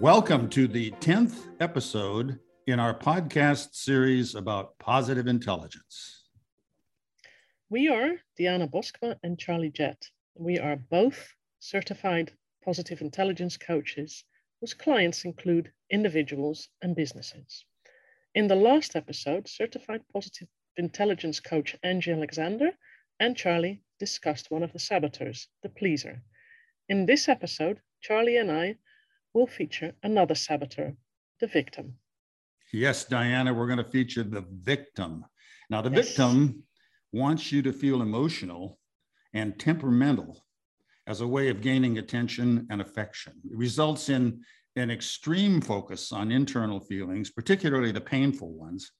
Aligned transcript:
Welcome 0.00 0.48
to 0.50 0.66
the 0.66 0.92
10th 0.92 1.60
episode 1.60 2.38
in 2.66 2.80
our 2.80 2.98
podcast 2.98 3.74
series 3.74 4.34
about 4.34 4.78
positive 4.78 5.26
intelligence. 5.26 6.24
We 7.68 7.88
are 7.88 8.12
Diana 8.38 8.66
Boskma 8.66 9.16
and 9.22 9.38
Charlie 9.38 9.68
Jett. 9.68 10.08
We 10.34 10.58
are 10.58 10.76
both 10.76 11.34
certified 11.58 12.32
positive 12.64 13.02
intelligence 13.02 13.58
coaches 13.58 14.24
whose 14.58 14.72
clients 14.72 15.26
include 15.26 15.70
individuals 15.90 16.70
and 16.80 16.96
businesses. 16.96 17.66
In 18.34 18.48
the 18.48 18.54
last 18.54 18.96
episode, 18.96 19.48
certified 19.48 20.00
positive 20.10 20.48
intelligence 20.78 21.40
coach 21.40 21.76
Angie 21.82 22.12
Alexander 22.12 22.70
and 23.18 23.36
Charlie 23.36 23.82
discussed 23.98 24.50
one 24.50 24.62
of 24.62 24.72
the 24.72 24.78
saboteurs, 24.78 25.48
the 25.62 25.68
pleaser. 25.68 26.22
In 26.88 27.04
this 27.04 27.28
episode, 27.28 27.82
Charlie 28.00 28.38
and 28.38 28.50
I 28.50 28.78
will 29.34 29.46
feature 29.46 29.92
another 30.02 30.34
saboteur, 30.34 30.94
the 31.40 31.46
victim. 31.46 31.94
Yes, 32.72 33.04
Diana, 33.04 33.52
we're 33.52 33.66
going 33.66 33.84
to 33.84 33.90
feature 33.90 34.22
the 34.22 34.44
victim. 34.60 35.24
Now, 35.70 35.82
the 35.82 35.90
yes. 35.90 36.08
victim 36.08 36.62
wants 37.12 37.50
you 37.50 37.62
to 37.62 37.72
feel 37.72 38.02
emotional 38.02 38.78
and 39.34 39.58
temperamental 39.58 40.44
as 41.06 41.20
a 41.20 41.26
way 41.26 41.48
of 41.48 41.60
gaining 41.60 41.98
attention 41.98 42.66
and 42.70 42.80
affection. 42.80 43.32
It 43.44 43.56
results 43.56 44.08
in 44.08 44.42
an 44.76 44.90
extreme 44.90 45.60
focus 45.60 46.12
on 46.12 46.30
internal 46.30 46.78
feelings, 46.80 47.30
particularly 47.30 47.90
the 47.90 48.00
painful 48.00 48.52
ones, 48.52 48.92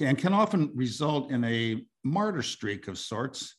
and 0.00 0.16
can 0.16 0.32
often 0.32 0.70
result 0.74 1.30
in 1.30 1.44
a 1.44 1.84
martyr 2.04 2.42
streak 2.42 2.86
of 2.88 2.98
sorts. 2.98 3.56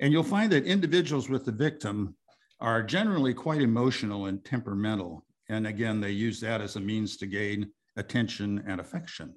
And 0.00 0.12
you'll 0.12 0.22
find 0.22 0.52
that 0.52 0.64
individuals 0.64 1.28
with 1.28 1.44
the 1.44 1.52
victim 1.52 2.16
are 2.60 2.82
generally 2.82 3.34
quite 3.34 3.62
emotional 3.62 4.26
and 4.26 4.44
temperamental. 4.44 5.24
And 5.48 5.66
again, 5.66 6.00
they 6.00 6.10
use 6.10 6.40
that 6.40 6.60
as 6.60 6.76
a 6.76 6.80
means 6.80 7.16
to 7.18 7.26
gain 7.26 7.70
attention 7.96 8.62
and 8.66 8.80
affection. 8.80 9.34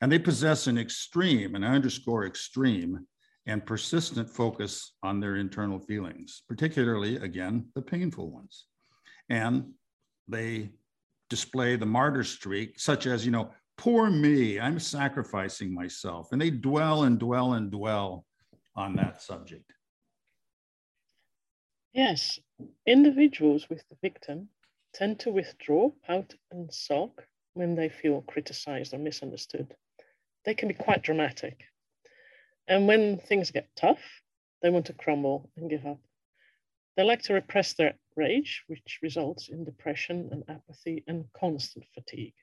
And 0.00 0.10
they 0.10 0.18
possess 0.18 0.66
an 0.66 0.78
extreme, 0.78 1.54
and 1.54 1.64
I 1.64 1.74
underscore 1.74 2.26
extreme, 2.26 3.06
and 3.46 3.66
persistent 3.66 4.30
focus 4.30 4.94
on 5.02 5.18
their 5.18 5.36
internal 5.36 5.80
feelings, 5.80 6.42
particularly, 6.48 7.16
again, 7.16 7.66
the 7.74 7.82
painful 7.82 8.30
ones. 8.30 8.66
And 9.28 9.72
they 10.28 10.70
display 11.28 11.76
the 11.76 11.86
martyr 11.86 12.24
streak, 12.24 12.78
such 12.78 13.06
as, 13.06 13.24
you 13.24 13.32
know, 13.32 13.50
poor 13.76 14.10
me, 14.10 14.60
I'm 14.60 14.78
sacrificing 14.78 15.74
myself. 15.74 16.30
And 16.30 16.40
they 16.40 16.50
dwell 16.50 17.04
and 17.04 17.18
dwell 17.18 17.54
and 17.54 17.70
dwell 17.70 18.26
on 18.76 18.94
that 18.96 19.22
subject. 19.22 19.72
Yes, 21.92 22.38
individuals 22.86 23.68
with 23.68 23.82
the 23.88 23.96
victim 24.00 24.48
tend 24.92 25.20
to 25.20 25.30
withdraw, 25.30 25.90
pout, 26.06 26.34
and 26.50 26.72
sulk 26.72 27.26
when 27.54 27.74
they 27.74 27.88
feel 27.88 28.22
criticized 28.22 28.94
or 28.94 28.98
misunderstood. 28.98 29.74
They 30.44 30.54
can 30.54 30.68
be 30.68 30.74
quite 30.74 31.02
dramatic. 31.02 31.64
And 32.68 32.86
when 32.86 33.18
things 33.18 33.50
get 33.50 33.74
tough, 33.76 34.00
they 34.62 34.70
want 34.70 34.86
to 34.86 34.92
crumble 34.92 35.50
and 35.56 35.68
give 35.68 35.84
up. 35.86 36.00
They 36.96 37.04
like 37.04 37.22
to 37.22 37.34
repress 37.34 37.72
their 37.72 37.94
rage, 38.16 38.64
which 38.66 38.98
results 39.02 39.48
in 39.48 39.64
depression 39.64 40.28
and 40.30 40.44
apathy 40.48 41.04
and 41.06 41.24
constant 41.38 41.86
fatigue. 41.94 42.34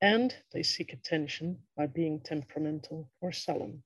And 0.00 0.34
they 0.52 0.62
seek 0.62 0.92
attention 0.92 1.58
by 1.76 1.86
being 1.86 2.20
temperamental 2.20 3.10
or 3.20 3.32
sullen. 3.32 3.82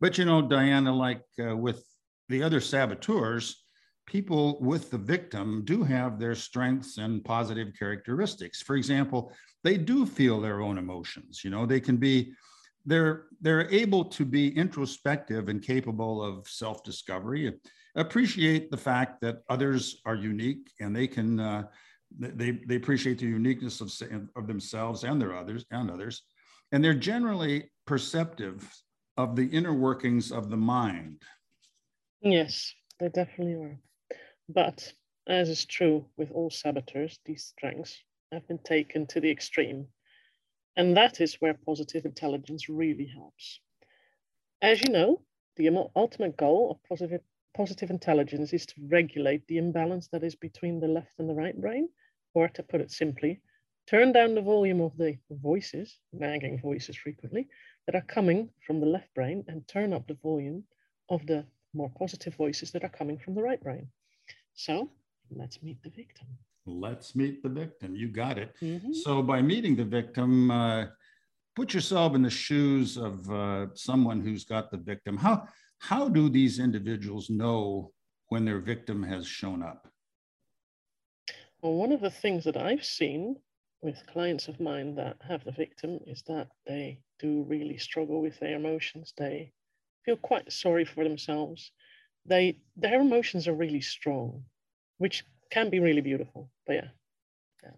But 0.00 0.18
you 0.18 0.24
know, 0.24 0.42
Diana, 0.42 0.94
like 0.94 1.22
uh, 1.40 1.56
with 1.56 1.84
the 2.28 2.42
other 2.42 2.60
saboteurs, 2.60 3.61
people 4.06 4.58
with 4.60 4.90
the 4.90 4.98
victim 4.98 5.62
do 5.64 5.82
have 5.82 6.18
their 6.18 6.34
strengths 6.34 6.98
and 6.98 7.24
positive 7.24 7.72
characteristics. 7.78 8.60
For 8.60 8.76
example, 8.76 9.32
they 9.64 9.76
do 9.76 10.06
feel 10.06 10.40
their 10.40 10.60
own 10.60 10.78
emotions. 10.78 11.42
You 11.44 11.50
know, 11.50 11.66
they 11.66 11.80
can 11.80 11.96
be, 11.96 12.32
they're 12.84 13.26
they're 13.40 13.70
able 13.70 14.04
to 14.04 14.24
be 14.24 14.56
introspective 14.56 15.48
and 15.48 15.62
capable 15.62 16.22
of 16.22 16.48
self-discovery. 16.48 17.54
Appreciate 17.94 18.70
the 18.70 18.76
fact 18.76 19.20
that 19.20 19.42
others 19.48 20.00
are 20.04 20.16
unique 20.16 20.70
and 20.80 20.94
they 20.94 21.06
can 21.06 21.38
uh, 21.38 21.64
they 22.18 22.50
they 22.66 22.76
appreciate 22.76 23.18
the 23.18 23.26
uniqueness 23.26 23.80
of 23.80 23.92
of 24.34 24.46
themselves 24.46 25.04
and 25.04 25.20
their 25.20 25.34
others 25.36 25.64
and 25.70 25.90
others, 25.90 26.22
and 26.72 26.82
they're 26.82 26.92
generally 26.94 27.70
perceptive 27.86 28.68
of 29.16 29.36
the 29.36 29.46
inner 29.46 29.74
workings 29.74 30.32
of 30.32 30.50
the 30.50 30.56
mind. 30.56 31.22
Yes, 32.20 32.74
they 32.98 33.08
definitely 33.08 33.54
are. 33.54 33.78
But 34.48 34.92
as 35.26 35.48
is 35.48 35.64
true 35.64 36.06
with 36.16 36.30
all 36.32 36.50
saboteurs, 36.50 37.20
these 37.24 37.44
strengths 37.44 38.02
have 38.32 38.46
been 38.48 38.58
taken 38.58 39.06
to 39.06 39.20
the 39.20 39.30
extreme. 39.30 39.88
And 40.76 40.96
that 40.96 41.20
is 41.20 41.40
where 41.40 41.54
positive 41.54 42.04
intelligence 42.04 42.68
really 42.68 43.06
helps. 43.06 43.60
As 44.60 44.80
you 44.82 44.90
know, 44.90 45.22
the 45.56 45.68
ultimate 45.94 46.36
goal 46.36 46.70
of 46.70 46.82
positive, 46.88 47.20
positive 47.54 47.90
intelligence 47.90 48.52
is 48.52 48.66
to 48.66 48.86
regulate 48.88 49.46
the 49.46 49.58
imbalance 49.58 50.08
that 50.08 50.24
is 50.24 50.34
between 50.34 50.80
the 50.80 50.88
left 50.88 51.18
and 51.18 51.28
the 51.28 51.34
right 51.34 51.60
brain, 51.60 51.88
or 52.34 52.48
to 52.48 52.62
put 52.62 52.80
it 52.80 52.90
simply, 52.90 53.40
turn 53.86 54.12
down 54.12 54.34
the 54.34 54.42
volume 54.42 54.80
of 54.80 54.96
the 54.96 55.18
voices, 55.30 55.98
nagging 56.12 56.58
voices 56.60 56.96
frequently, 56.96 57.48
that 57.86 57.94
are 57.94 58.02
coming 58.02 58.50
from 58.66 58.80
the 58.80 58.86
left 58.86 59.12
brain 59.14 59.44
and 59.48 59.68
turn 59.68 59.92
up 59.92 60.06
the 60.06 60.14
volume 60.14 60.64
of 61.08 61.26
the 61.26 61.44
more 61.74 61.90
positive 61.90 62.34
voices 62.34 62.70
that 62.72 62.84
are 62.84 62.88
coming 62.88 63.18
from 63.18 63.34
the 63.34 63.42
right 63.42 63.62
brain. 63.62 63.88
So 64.54 64.90
let's 65.30 65.62
meet 65.62 65.82
the 65.82 65.90
victim. 65.90 66.26
Let's 66.66 67.16
meet 67.16 67.42
the 67.42 67.48
victim. 67.48 67.96
You 67.96 68.08
got 68.08 68.38
it. 68.38 68.54
Mm-hmm. 68.62 68.92
So 68.92 69.22
by 69.22 69.42
meeting 69.42 69.74
the 69.74 69.84
victim, 69.84 70.50
uh, 70.50 70.86
put 71.56 71.74
yourself 71.74 72.14
in 72.14 72.22
the 72.22 72.30
shoes 72.30 72.96
of 72.96 73.28
uh, 73.30 73.66
someone 73.74 74.20
who's 74.20 74.44
got 74.44 74.70
the 74.70 74.76
victim. 74.76 75.16
How 75.16 75.48
how 75.78 76.08
do 76.08 76.28
these 76.28 76.60
individuals 76.60 77.28
know 77.28 77.90
when 78.28 78.44
their 78.44 78.60
victim 78.60 79.02
has 79.02 79.26
shown 79.26 79.62
up? 79.62 79.88
Well, 81.60 81.74
one 81.74 81.92
of 81.92 82.00
the 82.00 82.10
things 82.10 82.44
that 82.44 82.56
I've 82.56 82.84
seen 82.84 83.36
with 83.82 84.06
clients 84.06 84.46
of 84.46 84.60
mine 84.60 84.94
that 84.94 85.16
have 85.28 85.44
the 85.44 85.50
victim 85.50 85.98
is 86.06 86.22
that 86.28 86.48
they 86.66 87.00
do 87.18 87.42
really 87.48 87.78
struggle 87.78 88.22
with 88.22 88.38
their 88.38 88.56
emotions. 88.56 89.12
They 89.18 89.52
feel 90.04 90.16
quite 90.16 90.52
sorry 90.52 90.84
for 90.84 91.02
themselves 91.02 91.72
they 92.26 92.58
their 92.76 93.00
emotions 93.00 93.48
are 93.48 93.54
really 93.54 93.80
strong, 93.80 94.44
which 94.98 95.24
can 95.50 95.70
be 95.70 95.80
really 95.80 96.00
beautiful. 96.00 96.50
But 96.66 96.74
yeah. 96.74 96.88
Yeah, 97.62 97.70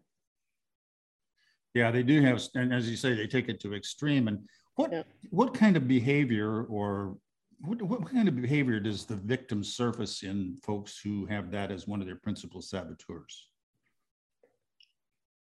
yeah 1.75 1.91
they 1.91 2.03
do 2.03 2.21
have, 2.23 2.43
and 2.55 2.73
as 2.73 2.89
you 2.89 2.97
say, 2.97 3.15
they 3.15 3.27
take 3.27 3.49
it 3.49 3.61
to 3.61 3.75
extreme. 3.75 4.29
And 4.29 4.39
what 4.77 4.93
yeah. 4.93 5.03
what 5.31 5.55
kind 5.55 5.77
of 5.77 5.89
behavior 5.89 6.65
or 6.65 7.17
what, 7.61 7.81
what 7.83 8.11
kind 8.11 8.29
of 8.29 8.41
behavior 8.41 8.81
does 8.81 9.07
the 9.07 9.17
victim 9.17 9.65
surface 9.65 10.23
in 10.23 10.57
folks 10.63 11.01
who 11.03 11.27
have 11.27 11.51
that 11.53 11.71
as 11.71 11.87
one 11.87 12.01
of 12.01 12.07
their 12.07 12.17
principal 12.17 12.61
saboteurs? 12.61 13.49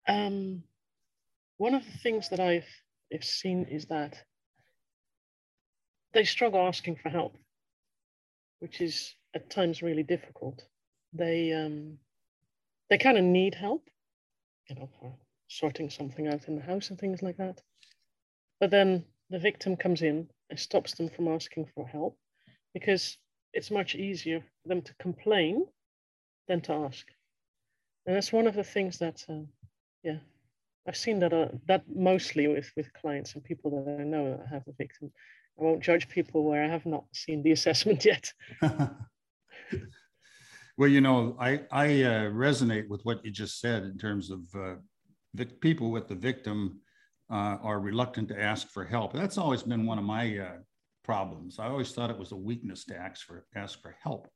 Um, 0.08 0.64
one 1.58 1.74
of 1.74 1.84
the 1.84 1.98
things 2.00 2.30
that 2.30 2.40
I've, 2.40 2.68
I've 3.14 3.24
seen 3.24 3.66
is 3.66 3.86
that 3.86 4.18
they 6.14 6.24
struggle 6.24 6.66
asking 6.66 6.98
for 6.98 7.10
help 7.10 7.38
which 8.66 8.82
is 8.82 9.14
at 9.36 9.48
times 9.52 9.84
really 9.84 10.02
difficult. 10.02 10.66
They 11.14 11.54
um, 11.54 12.00
they 12.90 12.98
kind 12.98 13.16
of 13.16 13.24
need 13.24 13.54
help, 13.54 13.88
you 14.68 14.76
know, 14.76 14.90
for 15.00 15.16
sorting 15.48 15.92
something 15.92 16.28
out 16.28 16.48
in 16.48 16.56
the 16.56 16.64
house 16.64 16.90
and 16.90 16.98
things 16.98 17.22
like 17.22 17.38
that. 17.38 17.62
But 18.60 18.72
then 18.72 19.06
the 19.30 19.38
victim 19.38 19.76
comes 19.78 20.02
in 20.02 20.32
and 20.50 20.60
stops 20.60 20.96
them 20.96 21.10
from 21.10 21.28
asking 21.28 21.68
for 21.76 21.88
help 21.88 22.18
because 22.74 23.20
it's 23.54 23.70
much 23.70 23.94
easier 23.94 24.40
for 24.40 24.68
them 24.70 24.82
to 24.82 24.96
complain 24.96 25.68
than 26.48 26.62
to 26.62 26.74
ask. 26.74 27.06
And 28.08 28.16
that's 28.16 28.34
one 28.34 28.48
of 28.48 28.56
the 28.56 28.64
things 28.64 28.98
that, 28.98 29.24
uh, 29.30 29.46
yeah, 30.02 30.18
I've 30.88 30.98
seen 30.98 31.20
that 31.20 31.34
uh, 31.34 31.50
that 31.68 31.84
mostly 31.88 32.48
with 32.48 32.72
with 32.76 32.92
clients 32.94 33.36
and 33.36 33.44
people 33.44 33.70
that 33.76 34.02
I 34.02 34.06
know 34.06 34.32
that 34.32 34.48
have 34.48 34.68
a 34.68 34.74
victim. 34.74 35.12
I 35.60 35.64
won't 35.64 35.84
judge 35.84 36.10
people 36.10 36.44
where 36.44 36.64
I 36.64 36.68
have 36.68 36.86
not 36.86 37.06
seen 37.14 37.44
the 37.44 37.52
assessment 37.52 38.06
yet. 38.12 38.32
well, 40.78 40.90
you 40.90 41.02
know, 41.02 41.38
I, 41.40 41.62
I 41.72 42.04
uh, 42.04 42.30
resonate 42.32 42.90
with 42.90 43.02
what 43.04 43.24
you 43.26 43.32
just 43.32 43.60
said 43.60 43.84
in 43.84 43.98
terms 43.98 44.32
of 44.32 44.42
uh, 44.56 44.76
the 45.34 45.46
people 45.46 45.92
with 45.92 46.08
the 46.08 46.16
victim 46.16 46.80
uh, 47.30 47.58
are 47.62 47.80
reluctant 47.80 48.30
to 48.30 48.42
ask 48.42 48.70
for 48.70 48.86
help. 48.86 49.14
That's 49.14 49.38
always 49.38 49.64
been 49.64 49.86
one 49.86 49.98
of 49.98 50.04
my 50.04 50.38
uh, 50.38 50.58
problems. 51.04 51.60
I 51.60 51.68
always 51.68 51.92
thought 51.92 52.10
it 52.10 52.18
was 52.18 52.32
a 52.32 52.38
weakness 52.38 52.86
to 52.86 52.98
ask 52.98 53.26
for 53.26 53.46
ask 53.56 53.82
for 53.82 53.96
help 54.02 54.28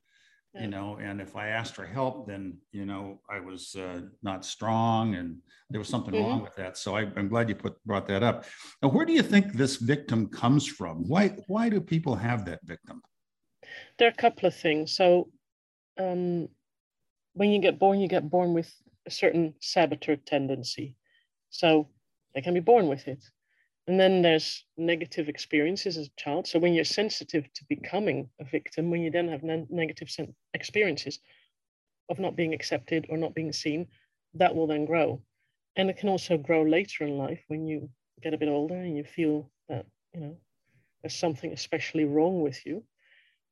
you 0.56 0.68
know 0.68 0.98
and 1.00 1.22
if 1.22 1.36
i 1.36 1.50
asked 1.50 1.76
for 1.76 1.86
help 1.86 2.28
then 2.28 2.58
you 2.72 2.86
know 2.86 3.20
i 3.30 3.40
was 3.40 3.76
uh, 3.76 4.02
not 4.24 4.44
strong 4.44 5.16
and 5.16 5.38
there 5.70 5.80
was 5.80 5.88
something 5.88 6.14
mm-hmm. 6.14 6.24
wrong 6.24 6.42
with 6.42 6.56
that 6.56 6.76
so 6.76 6.96
I, 6.96 7.02
am 7.18 7.28
glad 7.28 7.50
you 7.50 7.56
put 7.56 7.76
brought 7.86 8.08
that 8.08 8.24
up 8.24 8.46
now 8.82 8.90
where 8.90 9.06
do 9.06 9.14
you 9.14 9.22
think 9.22 9.54
this 9.54 9.76
victim 9.76 10.28
comes 10.28 10.66
from 10.66 11.08
why 11.08 11.36
why 11.48 11.70
do 11.70 11.80
people 11.80 12.16
have 12.16 12.46
that 12.46 12.60
victim 12.64 13.02
there 13.98 14.08
are 14.08 14.12
a 14.12 14.22
couple 14.22 14.48
of 14.48 14.56
things 14.56 14.96
so 14.96 15.30
um, 16.00 16.48
when 17.34 17.52
you 17.52 17.60
get 17.60 17.78
born 17.78 18.00
you 18.00 18.08
get 18.08 18.30
born 18.30 18.54
with 18.54 18.74
a 19.10 19.12
certain 19.12 19.56
saboteur 19.60 20.16
tendency. 20.16 20.96
So 21.50 21.90
they 22.34 22.42
can 22.42 22.54
be 22.54 22.60
born 22.60 22.88
with 22.88 23.08
it. 23.08 23.24
And 23.90 24.00
then 24.00 24.22
there's 24.22 24.66
negative 24.78 25.30
experiences 25.30 25.98
as 25.98 26.06
a 26.06 26.22
child. 26.22 26.46
So 26.46 26.60
when 26.60 26.76
you're 26.76 26.86
sensitive 26.86 27.52
to 27.52 27.66
becoming 27.68 28.30
a 28.40 28.44
victim, 28.44 28.92
when 28.92 29.02
you 29.02 29.10
then 29.10 29.28
have 29.28 29.42
ne- 29.42 29.66
negative 29.72 30.16
experiences 30.54 31.18
of 32.08 32.20
not 32.20 32.36
being 32.36 32.54
accepted 32.54 33.08
or 33.10 33.18
not 33.18 33.34
being 33.34 33.52
seen, 33.52 33.88
that 34.36 34.54
will 34.54 34.68
then 34.68 34.86
grow. 34.86 35.24
And 35.76 35.90
it 35.90 35.98
can 35.98 36.08
also 36.08 36.38
grow 36.38 36.62
later 36.62 37.04
in 37.04 37.18
life 37.18 37.40
when 37.48 37.66
you 37.66 37.90
get 38.22 38.36
a 38.36 38.38
bit 38.38 38.48
older 38.48 38.76
and 38.76 38.96
you 38.96 39.04
feel 39.04 39.50
that, 39.70 39.88
you 40.14 40.20
know, 40.22 40.38
there's 41.02 41.16
something 41.16 41.52
especially 41.52 42.06
wrong 42.06 42.44
with 42.44 42.64
you. 42.68 42.84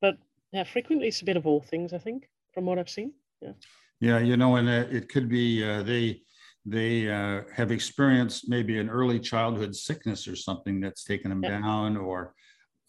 But 0.00 0.18
yeah, 0.52 0.62
frequently 0.62 1.08
it's 1.08 1.22
a 1.22 1.24
bit 1.24 1.36
of 1.36 1.48
all 1.48 1.62
things, 1.62 1.92
I 1.92 1.98
think, 1.98 2.28
from 2.54 2.64
what 2.64 2.78
I've 2.78 2.88
seen. 2.88 3.12
Yeah. 3.42 3.54
Yeah, 4.00 4.20
you 4.20 4.36
know, 4.36 4.54
and 4.54 4.68
uh, 4.68 4.86
it 4.88 5.08
could 5.08 5.28
be 5.28 5.64
uh, 5.64 5.82
they 5.82 6.22
they 6.70 7.10
uh, 7.10 7.42
have 7.54 7.72
experienced 7.72 8.48
maybe 8.48 8.78
an 8.78 8.90
early 8.90 9.18
childhood 9.18 9.74
sickness 9.74 10.28
or 10.28 10.36
something 10.36 10.80
that's 10.80 11.04
taken 11.04 11.30
them 11.30 11.42
yeah. 11.42 11.60
down, 11.60 11.96
or 11.96 12.34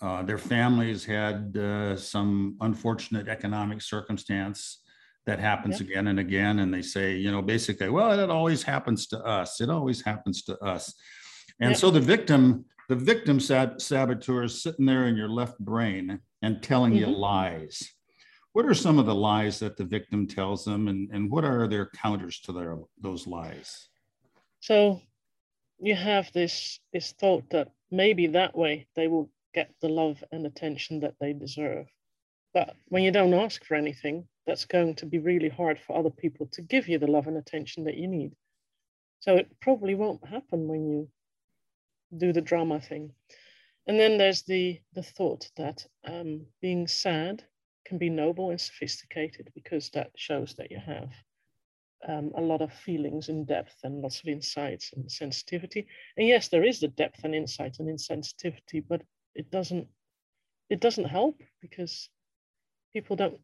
uh, 0.01 0.21
their 0.23 0.37
families 0.37 1.05
had 1.05 1.55
uh, 1.57 1.95
some 1.95 2.55
unfortunate 2.61 3.27
economic 3.27 3.81
circumstance 3.81 4.81
that 5.25 5.39
happens 5.39 5.79
yeah. 5.79 5.87
again 5.87 6.07
and 6.07 6.19
again, 6.19 6.59
and 6.59 6.73
they 6.73 6.81
say, 6.81 7.15
you 7.15 7.31
know, 7.31 7.41
basically, 7.41 7.89
well, 7.89 8.17
it 8.19 8.29
always 8.29 8.63
happens 8.63 9.07
to 9.07 9.19
us. 9.19 9.61
It 9.61 9.69
always 9.69 10.01
happens 10.01 10.43
to 10.43 10.57
us, 10.63 10.93
and 11.59 11.71
yeah. 11.71 11.77
so 11.77 11.91
the 11.91 11.99
victim, 11.99 12.65
the 12.87 12.95
victim 12.95 13.39
sab- 13.39 13.81
saboteur 13.81 14.43
is 14.43 14.61
sitting 14.61 14.85
there 14.85 15.07
in 15.07 15.15
your 15.15 15.29
left 15.29 15.59
brain 15.59 16.19
and 16.41 16.63
telling 16.63 16.93
mm-hmm. 16.93 17.11
you 17.11 17.17
lies 17.17 17.93
what 18.53 18.65
are 18.65 18.73
some 18.73 18.99
of 18.99 19.05
the 19.05 19.15
lies 19.15 19.59
that 19.59 19.77
the 19.77 19.83
victim 19.83 20.27
tells 20.27 20.65
them 20.65 20.87
and, 20.87 21.09
and 21.11 21.29
what 21.29 21.45
are 21.45 21.67
their 21.67 21.87
counters 21.87 22.39
to 22.41 22.51
their 22.51 22.77
those 22.99 23.27
lies? 23.27 23.89
So 24.59 25.01
you 25.79 25.95
have 25.95 26.31
this 26.33 26.79
this 26.91 27.13
thought 27.13 27.49
that 27.51 27.69
maybe 27.91 28.27
that 28.27 28.55
way 28.57 28.87
they 28.95 29.07
will 29.07 29.29
get 29.53 29.73
the 29.81 29.89
love 29.89 30.23
and 30.31 30.45
attention 30.45 30.99
that 31.01 31.15
they 31.19 31.33
deserve. 31.33 31.87
But 32.53 32.75
when 32.87 33.03
you 33.03 33.11
don't 33.11 33.33
ask 33.33 33.63
for 33.63 33.75
anything 33.75 34.27
that's 34.45 34.65
going 34.65 34.95
to 34.95 35.05
be 35.05 35.19
really 35.19 35.49
hard 35.49 35.79
for 35.79 35.95
other 35.95 36.09
people 36.09 36.47
to 36.47 36.61
give 36.63 36.87
you 36.87 36.97
the 36.97 37.07
love 37.07 37.27
and 37.27 37.37
attention 37.37 37.83
that 37.83 37.97
you 37.97 38.07
need. 38.07 38.33
So 39.19 39.35
it 39.35 39.47
probably 39.61 39.93
won't 39.93 40.25
happen 40.27 40.67
when 40.67 40.87
you 40.87 41.09
do 42.17 42.33
the 42.33 42.41
drama 42.41 42.79
thing. 42.79 43.11
And 43.85 43.99
then 43.99 44.17
there's 44.17 44.41
the 44.43 44.79
the 44.93 45.03
thought 45.03 45.49
that 45.57 45.85
um, 46.03 46.45
being 46.61 46.87
sad 46.87 47.43
can 47.85 47.97
be 47.97 48.09
noble 48.09 48.51
and 48.51 48.61
sophisticated 48.61 49.49
because 49.55 49.89
that 49.91 50.11
shows 50.15 50.55
that 50.55 50.71
you 50.71 50.79
have 50.79 51.11
um, 52.07 52.31
a 52.35 52.41
lot 52.41 52.61
of 52.61 52.71
feelings 52.71 53.29
in 53.29 53.45
depth 53.45 53.75
and 53.83 54.01
lots 54.01 54.19
of 54.19 54.27
insights 54.27 54.93
and 54.93 55.11
sensitivity. 55.11 55.87
And 56.17 56.27
yes, 56.27 56.47
there 56.47 56.63
is 56.63 56.79
the 56.79 56.87
depth 56.87 57.23
and 57.23 57.35
insight 57.35 57.77
and 57.79 57.89
insensitivity, 57.89 58.83
but 58.87 59.01
it 59.35 59.51
doesn't 59.51 59.87
it 60.69 60.79
doesn't 60.79 61.05
help 61.05 61.41
because 61.61 62.09
people 62.93 63.15
don't 63.15 63.39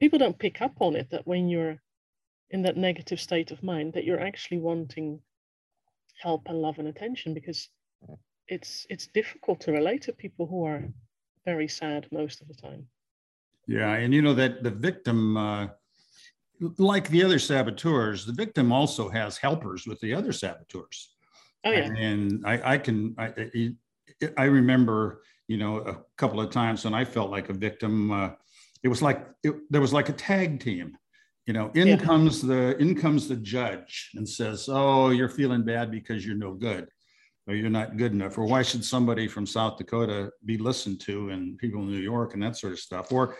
people 0.00 0.18
don't 0.18 0.38
pick 0.38 0.60
up 0.60 0.74
on 0.80 0.96
it 0.96 1.10
that 1.10 1.26
when 1.26 1.48
you're 1.48 1.78
in 2.50 2.62
that 2.62 2.76
negative 2.76 3.20
state 3.20 3.50
of 3.52 3.62
mind 3.62 3.92
that 3.92 4.04
you're 4.04 4.20
actually 4.20 4.58
wanting 4.58 5.20
help 6.20 6.48
and 6.48 6.60
love 6.60 6.78
and 6.78 6.88
attention 6.88 7.32
because 7.32 7.68
it's 8.48 8.86
it's 8.90 9.06
difficult 9.06 9.60
to 9.60 9.72
relate 9.72 10.02
to 10.02 10.12
people 10.12 10.46
who 10.46 10.64
are 10.64 10.82
very 11.44 11.68
sad 11.68 12.06
most 12.10 12.40
of 12.40 12.48
the 12.48 12.54
time. 12.54 12.86
Yeah, 13.66 13.92
and 13.94 14.12
you 14.12 14.22
know 14.22 14.34
that 14.34 14.62
the 14.62 14.70
victim, 14.70 15.36
uh, 15.36 15.68
like 16.78 17.08
the 17.08 17.22
other 17.22 17.38
saboteurs, 17.38 18.26
the 18.26 18.32
victim 18.32 18.72
also 18.72 19.08
has 19.08 19.36
helpers 19.36 19.86
with 19.86 20.00
the 20.00 20.14
other 20.14 20.32
saboteurs. 20.32 21.14
Oh 21.64 21.70
yeah. 21.70 21.90
And 21.96 22.44
I, 22.46 22.74
I 22.74 22.78
can, 22.78 23.14
I, 23.18 23.72
I 24.36 24.44
remember, 24.44 25.22
you 25.46 25.56
know, 25.56 25.78
a 25.78 25.98
couple 26.16 26.40
of 26.40 26.50
times 26.50 26.84
when 26.84 26.94
I 26.94 27.04
felt 27.04 27.30
like 27.30 27.48
a 27.48 27.54
victim. 27.54 28.10
Uh, 28.10 28.30
it 28.82 28.88
was 28.88 29.02
like 29.02 29.26
it, 29.42 29.54
there 29.70 29.80
was 29.80 29.92
like 29.92 30.08
a 30.08 30.14
tag 30.14 30.60
team. 30.60 30.96
You 31.46 31.54
know, 31.54 31.70
in 31.74 31.88
yeah. 31.88 31.96
comes 31.96 32.42
the 32.42 32.76
in 32.78 32.94
comes 32.94 33.28
the 33.28 33.36
judge 33.36 34.10
and 34.14 34.28
says, 34.28 34.68
"Oh, 34.70 35.10
you're 35.10 35.28
feeling 35.28 35.64
bad 35.64 35.90
because 35.90 36.24
you're 36.24 36.36
no 36.36 36.52
good." 36.52 36.88
Or 37.50 37.54
you're 37.54 37.68
not 37.68 37.96
good 37.96 38.12
enough, 38.12 38.38
or 38.38 38.44
why 38.44 38.62
should 38.62 38.84
somebody 38.84 39.26
from 39.26 39.44
South 39.44 39.76
Dakota 39.76 40.30
be 40.44 40.56
listened 40.56 41.00
to 41.00 41.30
and 41.30 41.58
people 41.58 41.82
in 41.82 41.88
New 41.88 41.98
York 41.98 42.34
and 42.34 42.42
that 42.42 42.56
sort 42.56 42.72
of 42.72 42.78
stuff, 42.78 43.12
or 43.12 43.36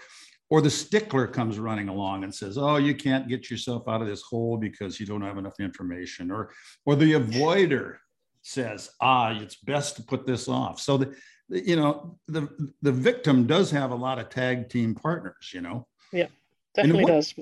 or 0.50 0.60
the 0.60 0.70
stickler 0.70 1.28
comes 1.28 1.60
running 1.60 1.88
along 1.88 2.24
and 2.24 2.34
says, 2.34 2.58
"Oh, 2.58 2.76
you 2.76 2.94
can't 2.94 3.28
get 3.28 3.50
yourself 3.50 3.86
out 3.86 4.02
of 4.02 4.08
this 4.08 4.22
hole 4.22 4.56
because 4.56 4.98
you 4.98 5.06
don't 5.06 5.22
have 5.22 5.38
enough 5.38 5.60
information," 5.60 6.30
or 6.30 6.50
or 6.84 6.96
the 6.96 7.12
avoider 7.12 7.98
says, 8.42 8.90
"Ah, 9.00 9.30
it's 9.30 9.56
best 9.56 9.94
to 9.96 10.02
put 10.02 10.26
this 10.26 10.48
off." 10.48 10.80
So 10.80 10.98
the, 10.98 11.14
you 11.48 11.76
know 11.76 12.18
the 12.26 12.48
the 12.82 12.92
victim 12.92 13.46
does 13.46 13.70
have 13.70 13.92
a 13.92 13.96
lot 14.06 14.18
of 14.18 14.28
tag 14.28 14.68
team 14.68 14.94
partners. 14.94 15.52
You 15.54 15.60
know. 15.60 15.86
Yeah, 16.12 16.26
definitely 16.74 17.04
what, 17.04 17.12
does. 17.12 17.34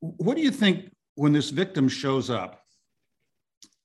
What 0.00 0.36
do 0.36 0.42
you 0.42 0.50
think 0.50 0.90
when 1.14 1.32
this 1.32 1.50
victim 1.50 1.88
shows 1.88 2.30
up? 2.30 2.62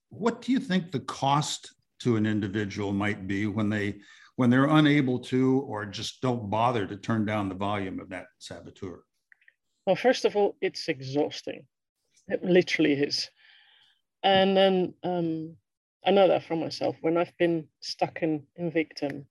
What 0.08 0.42
do 0.42 0.50
you 0.52 0.58
think 0.58 0.90
the 0.90 1.00
cost 1.00 1.72
to 2.02 2.16
an 2.16 2.26
individual 2.26 2.92
might 2.92 3.26
be 3.26 3.46
when 3.46 3.68
they 3.68 3.96
when 4.36 4.50
they're 4.50 4.76
unable 4.76 5.18
to 5.18 5.60
or 5.60 5.84
just 5.84 6.20
don't 6.22 6.48
bother 6.48 6.86
to 6.86 6.96
turn 6.96 7.24
down 7.24 7.48
the 7.48 7.54
volume 7.54 8.00
of 8.00 8.08
that 8.08 8.26
saboteur? 8.38 9.04
Well, 9.86 9.96
first 9.96 10.24
of 10.24 10.36
all, 10.36 10.56
it's 10.60 10.88
exhausting. 10.88 11.66
It 12.28 12.42
literally 12.42 12.94
is. 12.94 13.30
And 14.22 14.56
then 14.56 14.94
um, 15.02 15.56
I 16.06 16.12
know 16.12 16.28
that 16.28 16.44
from 16.44 16.60
myself. 16.60 16.96
When 17.00 17.16
I've 17.16 17.36
been 17.36 17.66
stuck 17.80 18.22
in, 18.22 18.44
in 18.56 18.70
victim, 18.70 19.26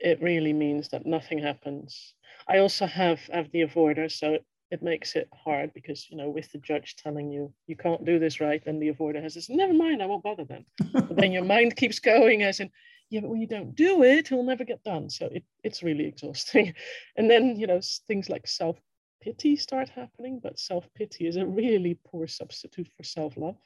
it 0.00 0.22
really 0.22 0.52
means 0.52 0.88
that 0.88 1.06
nothing 1.06 1.38
happens. 1.38 2.14
I 2.48 2.58
also 2.58 2.86
have, 2.86 3.20
have 3.32 3.50
the 3.52 3.62
avoider, 3.62 4.10
so 4.10 4.38
it 4.70 4.82
makes 4.82 5.16
it 5.16 5.28
hard 5.32 5.72
because 5.72 6.10
you 6.10 6.16
know 6.16 6.28
with 6.28 6.50
the 6.52 6.58
judge 6.58 6.96
telling 6.96 7.30
you 7.30 7.52
you 7.66 7.76
can't 7.76 8.04
do 8.04 8.18
this 8.18 8.40
right 8.40 8.62
and 8.66 8.80
the 8.80 8.92
avoider 8.92 9.22
has 9.22 9.34
this 9.34 9.48
never 9.48 9.72
mind 9.72 10.02
i 10.02 10.06
won't 10.06 10.22
bother 10.22 10.44
then. 10.44 10.64
But 10.92 11.16
then 11.16 11.32
your 11.32 11.44
mind 11.44 11.76
keeps 11.76 11.98
going 11.98 12.42
as 12.42 12.60
in 12.60 12.70
yeah 13.10 13.20
but 13.20 13.30
when 13.30 13.40
you 13.40 13.46
don't 13.46 13.74
do 13.74 14.02
it 14.02 14.30
it'll 14.30 14.44
never 14.44 14.64
get 14.64 14.84
done. 14.84 15.08
So 15.10 15.26
it, 15.26 15.44
it's 15.64 15.82
really 15.82 16.06
exhausting. 16.06 16.74
And 17.16 17.30
then 17.30 17.56
you 17.56 17.66
know 17.66 17.80
things 18.06 18.28
like 18.28 18.46
self-pity 18.46 19.56
start 19.56 19.88
happening 19.88 20.40
but 20.42 20.58
self-pity 20.58 21.26
is 21.26 21.36
a 21.36 21.46
really 21.46 21.98
poor 22.06 22.26
substitute 22.26 22.88
for 22.96 23.04
self-love. 23.04 23.56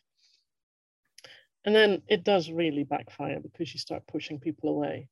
And 1.65 1.75
then 1.75 2.03
it 2.09 2.25
does 2.25 2.51
really 2.51 2.83
backfire 2.85 3.39
because 3.41 3.73
you 3.73 3.79
start 3.79 4.07
pushing 4.07 4.41
people 4.41 4.71
away 4.71 5.09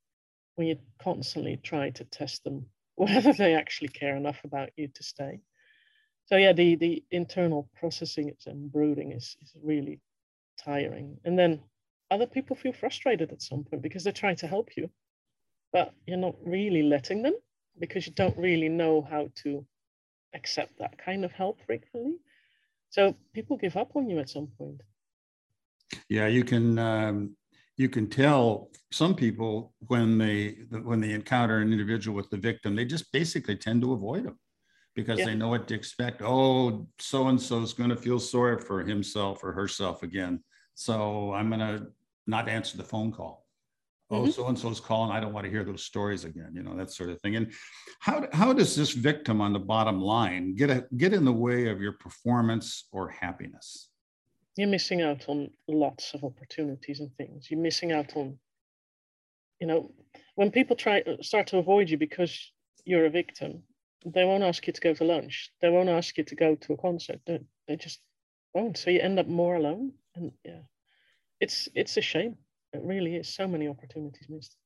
when 0.57 0.67
you 0.67 0.79
constantly 1.01 1.57
try 1.57 1.91
to 1.91 2.05
test 2.05 2.45
them 2.45 2.67
whether 3.01 3.33
they 3.33 3.55
actually 3.55 3.89
care 3.89 4.17
enough 4.17 4.41
about 4.45 4.71
you 4.77 4.87
to 4.89 5.03
stay 5.03 5.41
so 6.31 6.37
yeah, 6.37 6.53
the 6.53 6.77
the 6.77 7.03
internal 7.11 7.69
processing 7.79 8.33
and 8.47 8.71
brooding 8.71 9.11
is, 9.11 9.37
is 9.43 9.53
really 9.63 10.01
tiring. 10.65 11.19
And 11.25 11.37
then 11.37 11.61
other 12.11 12.27
people 12.27 12.55
feel 12.55 12.73
frustrated 12.73 13.33
at 13.33 13.43
some 13.43 13.65
point 13.65 13.83
because 13.83 14.05
they're 14.05 14.13
trying 14.13 14.37
to 14.37 14.47
help 14.47 14.77
you, 14.77 14.89
but 15.73 15.93
you're 16.07 16.17
not 16.17 16.37
really 16.45 16.83
letting 16.85 17.23
them 17.23 17.35
because 17.81 18.07
you 18.07 18.13
don't 18.13 18.37
really 18.39 18.69
know 18.69 19.03
how 19.03 19.29
to 19.43 19.67
accept 20.33 20.79
that 20.79 20.99
kind 20.99 21.25
of 21.25 21.33
help 21.33 21.59
frequently. 21.67 22.19
So 22.91 23.17
people 23.35 23.57
give 23.57 23.77
up 23.77 23.97
on 23.97 24.09
you 24.09 24.21
at 24.21 24.31
some 24.31 24.49
point. 24.57 24.83
Yeah, 26.09 26.29
you 26.29 26.45
can 26.45 26.79
um, 26.79 27.37
you 27.77 27.89
can 27.89 28.09
tell 28.09 28.71
some 28.93 29.17
people 29.17 29.75
when 29.89 30.17
they 30.17 30.59
when 30.85 31.01
they 31.01 31.11
encounter 31.11 31.59
an 31.59 31.73
individual 31.73 32.17
with 32.17 32.31
the 32.31 32.37
victim, 32.37 32.77
they 32.77 32.85
just 32.85 33.11
basically 33.11 33.57
tend 33.57 33.83
to 33.83 33.95
avoid 33.95 34.27
them 34.27 34.39
because 34.95 35.19
yeah. 35.19 35.27
they 35.27 35.35
know 35.35 35.49
what 35.49 35.69
to 35.69 35.75
expect. 35.75 36.23
Oh, 36.23 36.87
so 36.99 37.29
and 37.29 37.41
so 37.41 37.63
is 37.63 37.73
going 37.73 37.91
to 37.91 37.97
feel 37.97 38.19
sorry 38.19 38.59
for 38.59 38.83
himself 38.83 39.45
or 39.45 39.53
herself 39.53 40.03
again. 40.03 40.43
So 40.75 41.33
I'm 41.33 41.49
going 41.49 41.61
to 41.61 41.87
not 42.27 42.49
answer 42.49 42.77
the 42.77 42.85
phone 42.85 43.13
call. 43.13 43.47
Oh, 44.13 44.23
mm-hmm. 44.23 44.31
so 44.31 44.49
and 44.49 44.59
so's 44.59 44.81
calling. 44.81 45.13
I 45.13 45.21
don't 45.21 45.33
want 45.33 45.45
to 45.45 45.51
hear 45.51 45.63
those 45.63 45.85
stories 45.85 46.25
again. 46.25 46.51
You 46.53 46.65
know 46.65 46.77
that 46.77 46.91
sort 46.91 47.11
of 47.11 47.21
thing. 47.21 47.37
And 47.37 47.53
how 48.01 48.27
how 48.33 48.53
does 48.53 48.75
this 48.75 48.91
victim 48.91 49.41
on 49.41 49.53
the 49.53 49.61
bottom 49.61 50.01
line 50.01 50.57
get 50.57 50.71
a, 50.71 50.85
get 50.97 51.13
in 51.13 51.25
the 51.25 51.33
way 51.33 51.69
of 51.69 51.81
your 51.81 51.93
performance 51.93 52.89
or 52.91 53.09
happiness? 53.09 53.89
You're 54.57 54.69
missing 54.69 55.01
out 55.01 55.29
on 55.29 55.51
lots 55.69 56.13
of 56.13 56.25
opportunities 56.25 56.99
and 56.99 57.15
things. 57.17 57.51
You're 57.51 57.61
missing 57.61 57.93
out 57.93 58.17
on, 58.17 58.37
you 59.61 59.69
know, 59.69 59.93
when 60.35 60.51
people 60.51 60.75
try 60.75 61.05
start 61.21 61.47
to 61.49 61.59
avoid 61.59 61.89
you 61.89 61.97
because 61.97 62.53
you're 62.85 63.07
a 63.07 63.11
victim 63.11 63.63
they 64.05 64.25
won't 64.25 64.43
ask 64.43 64.67
you 64.67 64.73
to 64.73 64.81
go 64.81 64.95
to 64.95 65.05
lunch. 65.05 65.51
They 65.61 65.69
won't 65.69 65.89
ask 65.89 66.17
you 66.17 66.25
to 66.25 66.35
go 66.35 66.55
to 66.55 66.73
a 66.73 66.77
concert. 66.77 67.21
They, 67.27 67.41
they 67.69 67.77
just 67.77 68.01
won't. 68.55 68.79
So 68.79 68.91
you 68.91 69.01
end 69.01 69.19
up 69.19 69.27
more 69.27 69.57
alone. 69.57 69.93
And 70.15 70.33
yeah, 70.45 70.63
it's 71.41 71.69
it's 71.75 71.97
a 71.97 72.01
shame. 72.01 72.37
It 72.73 72.83
really 72.83 73.17
is. 73.17 73.29
So 73.29 73.47
many 73.47 73.69
opportunities 73.69 74.29
missed. 74.29 74.57